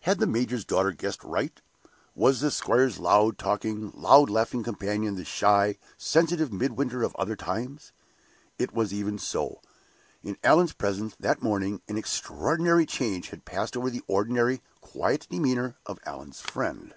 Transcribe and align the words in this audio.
Had 0.00 0.18
the 0.18 0.26
major's 0.26 0.66
daughter 0.66 0.92
guessed 0.92 1.24
right? 1.24 1.58
Was 2.14 2.40
the 2.42 2.50
squire's 2.50 2.98
loud 2.98 3.38
talking, 3.38 3.90
loud 3.94 4.28
laughing 4.28 4.62
companion 4.62 5.14
the 5.16 5.24
shy, 5.24 5.78
sensitive 5.96 6.52
Midwinter 6.52 7.02
of 7.02 7.16
other 7.16 7.34
times? 7.34 7.90
It 8.58 8.74
was 8.74 8.92
even 8.92 9.16
so. 9.18 9.62
In 10.22 10.36
Allan's 10.44 10.74
presence, 10.74 11.16
that 11.18 11.42
morning, 11.42 11.80
an 11.88 11.96
extraordinary 11.96 12.84
change 12.84 13.30
had 13.30 13.46
passed 13.46 13.74
over 13.74 13.88
the 13.88 14.04
ordinarily 14.06 14.60
quiet 14.82 15.26
demeanor 15.30 15.76
of 15.86 15.98
Allan's 16.04 16.42
friend. 16.42 16.92